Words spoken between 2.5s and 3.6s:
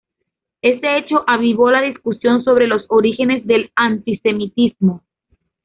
los orígenes